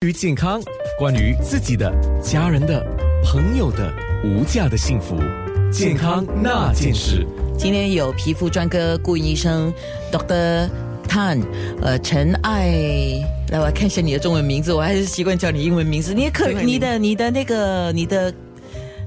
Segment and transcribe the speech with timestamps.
[0.00, 0.62] 关于健康，
[0.96, 1.92] 关于自己的、
[2.22, 2.86] 家人的、
[3.24, 3.92] 朋友的
[4.24, 5.16] 无价的幸福，
[5.72, 7.26] 健康那件事。
[7.58, 9.74] 今天有皮肤专科顾医生
[10.12, 10.70] Dr.
[11.08, 11.42] Tan，
[11.82, 12.68] 呃，陈爱，
[13.50, 16.14] 来，我来看一下你的中文名字，我还是习惯叫你英文名字。
[16.14, 18.32] 你的客，陈爱玲你的你的那个你的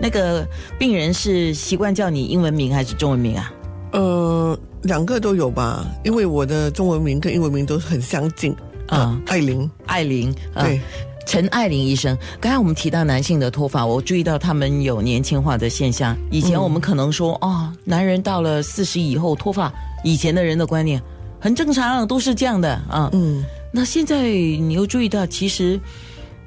[0.00, 0.46] 那个
[0.78, 3.52] 病人是习惯叫你英文名还是中文名啊？
[3.90, 8.54] 呃，两个都有吧，因为我的中文名跟英文名都很相近
[8.88, 10.80] 啊啊，艾琳，艾琳，啊对，
[11.26, 16.16] 陈爱玲医生，刚才我们提到男性的脱发，我注意到他们有年轻化的现象。
[16.30, 19.72] 以前我们可能说，哦，男人到了四十以后脱发，
[20.04, 21.02] 以前的人的观念
[21.40, 23.10] 很正常，都是这样的啊。
[23.12, 25.80] 嗯，那现在你又注意到，其实，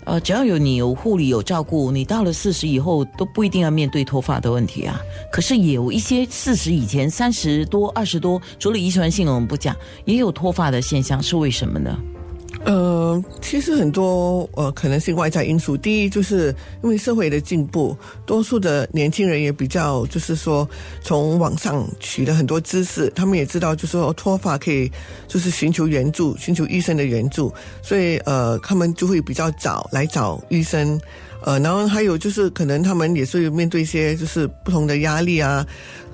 [0.05, 4.97] 呃，只要有你有护理有照顾，你到了四十以后都不一定要面对脱发的问题啊。
[5.29, 11.99] 可是也有一些四十以前三十多、二十多，除了遗传性我们不讲，也有脱发的现象，是为什么呢？
[12.65, 20.67] 呃，其实很多呃可能性外在因素，第一就是因为社会的进步，多数的年轻人也比较就是说
[21.01, 24.91] 从网上取了很多知识，他们也知道就是说脱发可以
[25.27, 27.51] 就是寻求援助，寻求医生的援助，
[27.81, 30.99] 所以呃他们就会比较早来找医生。
[31.41, 35.65] 呃，然后还有就是，可能他们也是面对一些就是不同的压力啊，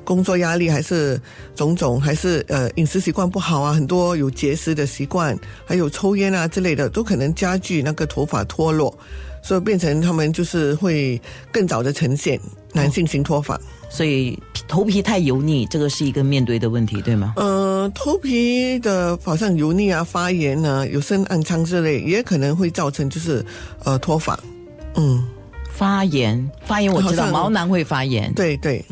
[0.06, 1.20] 工作压力还是
[1.56, 8.98] 种种，还是呃饮食习惯不好啊，很多有节食的习惯，还有抽烟啊之类的，都可能加剧那个头发脱落，
[9.44, 11.20] 所以变成他们就是会
[11.52, 12.40] 更早的呈现
[12.72, 13.60] 男性型脱发。
[13.90, 17.34] 所以头皮太油腻，这个是一个面对的问题，对吗？
[17.38, 23.46] 呃，头皮的好像油腻啊、发炎啊、有深暗疮之类，也可能会造成就是
[23.84, 24.38] 呃脱发。
[24.96, 25.24] 嗯，
[25.72, 28.84] 发炎，发炎我知道，毛囊会发炎，对对，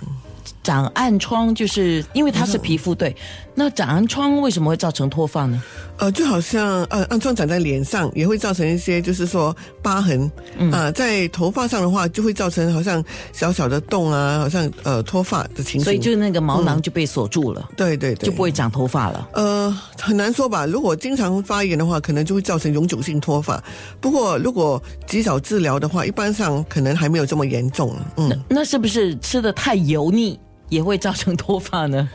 [0.63, 3.15] 长暗疮就是因为它是皮肤，对。
[3.55, 5.61] 那长暗疮为什么会造成脱发呢？
[5.97, 10.31] 呃，就好像呃暗疮长在脸上，也会造成一些就是说疤痕。
[10.71, 15.83] 啊、在头发上的话，就会造成好像小小的洞啊，好像呃脱发的情形。
[15.83, 19.29] 所以就那个毛囊就被锁住了，对对对，就不会长头发了。
[19.33, 20.65] 呃，很难说吧。
[20.65, 23.63] 如果经常发炎的话，可能就会造成永久性脱发。
[24.01, 27.95] 不过，如果及早治疗的话，一般上可能还没有这么严重。
[28.17, 30.39] 嗯，那是不是吃的太油腻
[30.69, 32.09] 也会造成脱发呢？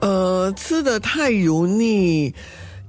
[0.00, 2.34] 呃，吃的太油腻，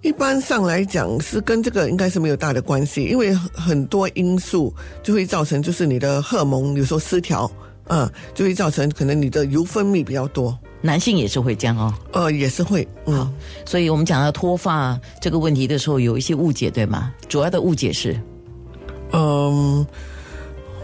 [0.02, 7.50] 一般上来讲是跟这个应该是没有大的关系，因为很很多因素就会造成，就是你的荷尔蒙有时候失调，
[7.88, 11.94] 嗯、就会造成可能你的油分泌比较多，男性也是会这样哦。
[12.12, 13.32] 呃，也是会，嗯。
[13.66, 17.14] 所以我们讲到脱发这个问题的时候，有一些误解，对吗？
[17.30, 18.20] 主要的误解是，
[19.14, 19.86] 嗯，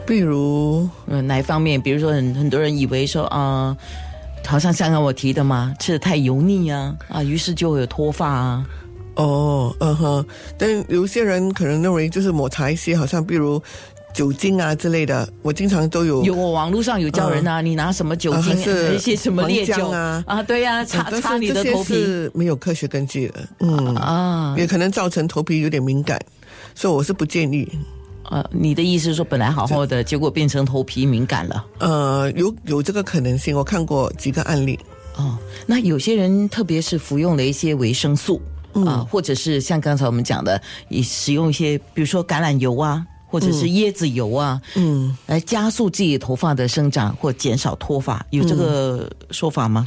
[0.08, 1.82] 比如嗯，哪一方面？
[1.82, 3.76] 比如说很很多人以为说啊、
[4.52, 8.66] 好像刚刚我提的嘛，吃的太油腻啊，啊，于是就会有脱发啊。
[9.16, 10.26] 哦，嗯哼，
[10.58, 13.62] 但有些人可能认为就是抹茶一些，好像比如
[14.14, 20.22] 酒精啊之类的，我经常都有有我网络上有教人啊，你拿什么酒精，是一些什么烈酒啊？
[20.28, 20.44] 啊。
[20.44, 21.94] 对呀、擦擦你的头皮。
[21.94, 24.54] 是没有科学根据的，嗯，啊。
[24.58, 26.20] 也可能造成头皮有点敏感，
[26.76, 27.72] 所以我是不建议。
[28.30, 31.66] 呃，你的意思是说本来好好的，结果变成头皮敏感了？
[31.80, 34.80] 呃，有有这个可能性，我看过几个案例。
[35.18, 38.42] 哦，那有些人特别是服用了一些维生素
[38.86, 49.86] 啊、或者是像刚才我们讲的，以使用一些比如说橄榄油啊，或者是椰子油啊，嗯，来加速自己头发的生长或减少脱发，有这个说法吗？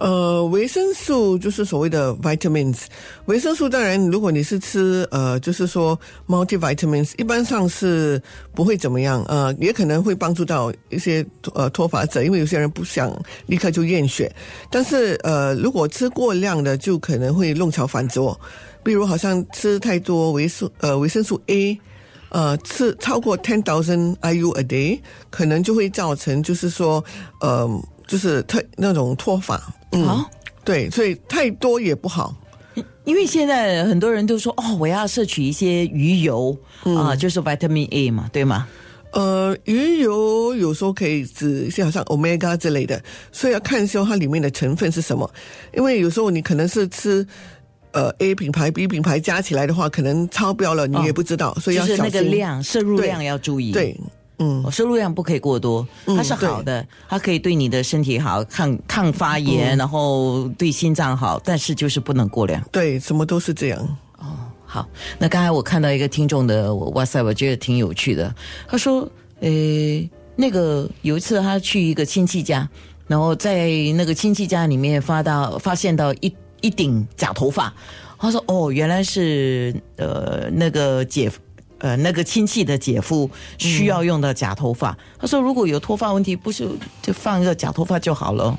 [0.00, 2.84] 呃，维生素就是所谓的 vitamins。
[3.26, 8.20] 维生素当然，如果你是吃呃，就是说 multivitamins，一般上是
[8.54, 9.22] 不会怎么样。
[9.28, 11.24] 呃，也可能会帮助到一些
[11.54, 13.14] 呃脱发者，因为有些人不想
[13.46, 14.34] 立刻就验血。
[14.70, 18.38] 但是呃，如果吃过量的，就可能会弄巧反拙。
[18.82, 21.78] 比如好像吃太多维素呃维生素 A。
[22.30, 25.00] 呃，吃超过 ten thousand IU a day，
[25.30, 27.04] 可能就会造成就是说，
[27.40, 27.68] 呃，
[28.10, 29.60] 就是太那种脱发。
[29.92, 30.28] 嗯，啊
[30.64, 32.34] 对，所以太多也不好。
[33.04, 38.68] 因为现在很多人都说哦，我要摄取一些鱼油啊、就是 vitamin A 嘛，对吗？
[39.12, 43.02] 呃，鱼油有时候可以指一些好像 omega 之类的，
[43.32, 45.28] 所以要看一下它里面的成分是什么。
[45.74, 47.26] 因为有时候你可能是吃
[47.92, 52.24] 呃 A 品牌、B 品牌加起来的话，可能超标了，你也不知道，所以就是那要小心。
[52.24, 53.72] 个量摄入量要注意。
[53.72, 53.98] 对，
[54.40, 62.60] 嗯哦，摄入量不可以过多，它是好的，它可以对你的身体好，抗抗发嗯炎，然后对心脏好，但是就是不能过量。
[62.72, 63.78] 对，什么都是这样。
[64.18, 64.26] 哦
[64.64, 64.88] 好，
[65.18, 68.32] 那刚才我看到一个听众的哇塞，我觉得挺有趣的。
[68.68, 69.06] 他说，
[69.40, 72.68] 诶，那个有一次他去一个亲戚家，
[73.08, 77.74] 然后在那个亲戚家里面发到发现到一一顶假头发。
[78.16, 81.28] 他说，哦，原来是呃那个姐
[81.80, 83.28] 呃那个亲戚的姐夫
[83.58, 84.96] 需要用到假头发。
[85.18, 86.66] 他说如果有脱发问题，不是
[87.02, 88.58] 就放一个假头发就好了。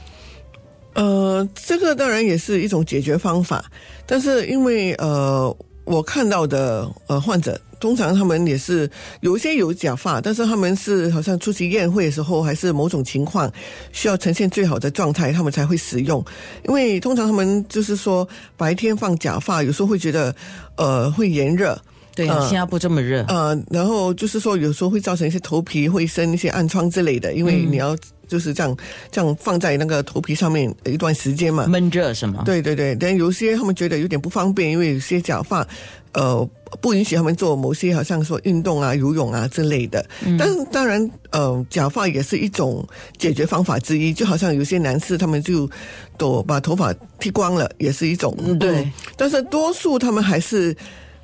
[0.93, 3.63] 呃，这个当然也是一种解决方法，
[4.05, 8.91] 但是因为呃，我看到的呃患者，通常他们也是
[9.21, 13.49] 有一些有假发，但是他们是好像出席宴会的时候，还是某种情况
[13.93, 16.21] 需要呈现最好的状态，他们才会使用。
[16.67, 18.27] 因为通常他们就是说
[18.57, 20.35] 白天放假发，有时候会觉得
[20.75, 21.81] 呃会炎热。
[22.25, 23.23] 对啊，新加坡这么热。
[23.27, 27.95] 呃，然后就是说有时候会造成一些头皮会生一些暗疮之类的，因为你要。
[28.27, 28.77] 就是这样，
[29.11, 32.43] 这样放在那个头皮上面一段时间嘛，闷热是吗？
[32.45, 35.67] 对对对，但有些他们觉得有点不方便，因为有些假发，
[36.13, 40.05] 呃，不允许他们做某些好像说运动啊、游泳啊之类的。
[40.39, 42.87] 但是当然，呃，假发也是一种
[43.17, 45.69] 解决方法之一，就好像有些男士他们就
[46.17, 48.33] 都把头发剃光了，也是一种。
[48.57, 50.73] 对，但是多数他们还是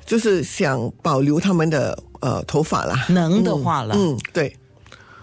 [0.08, 4.56] 就是想保留他们的呃头发啦，能的话了，嗯，对。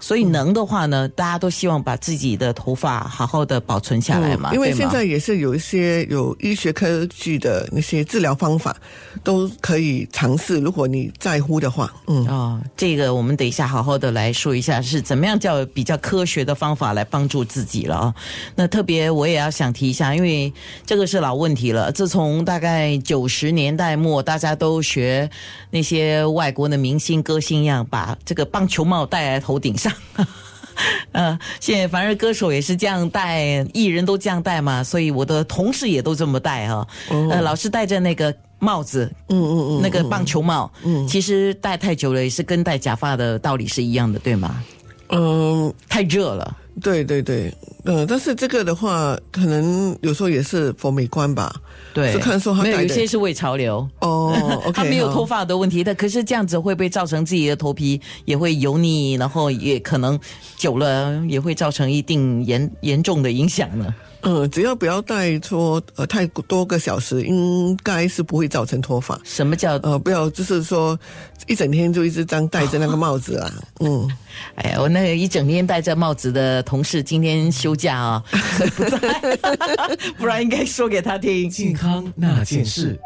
[0.06, 4.54] 所以能的话呢，大家都希望把自己的头发好好的保存下来嘛。
[4.54, 8.76] 因为现在也是有一些有医学科技的那些治疗方法，
[9.24, 10.60] 都可以尝试。
[10.60, 18.14] 如果你在乎的话，嗯哦，这个我们等一下好好的来说一下是怎么样叫比较科学的方法来帮助自己了啊。
[18.54, 20.52] 那特别我也要想提一下，因为
[20.86, 21.90] 这个是老问题了。
[21.90, 25.28] 自从大概九十年代末，大家都学
[25.70, 29.92] 那些外国的明星歌星一样，把这个棒球帽戴在头顶上。
[31.12, 36.86] 呃，现在反正歌手也是这样戴，艺人都这样戴嘛，所以我的同事也都这么戴哈。
[37.08, 44.62] 呃，老是戴着那个帽子，嗯嗯嗯，那个棒球帽，嗯，其实戴太久了也是跟戴假发的道理是一样的，对吗？
[45.08, 46.56] 嗯，太热了。
[46.82, 47.50] 对对对，
[47.86, 51.54] 嗯，但是这个的话，可能有时候也是否美观吧？
[51.94, 54.60] 对，是看说他没有，有些是为潮流哦。
[54.74, 60.18] 他没有脱发的问题，但可是这样子会不会造成自己的头皮也会油腻，然后也可能
[60.56, 63.94] 久了也会造成一定严严重的影响呢？
[64.28, 69.18] 嗯，只要不要戴说呃太多个小时，应该是不会造成脱发。
[69.22, 70.98] 什么叫呃不要就是说
[71.46, 73.52] 一整天就一直这样戴着那个帽子啊？
[73.78, 74.10] 嗯，
[74.56, 78.24] 哎呀，我那个一整天戴着帽子的同事今天休假啊，
[78.74, 79.38] 不在，
[80.18, 81.48] 不然应该说给他听。
[81.48, 82.98] 健康那件事。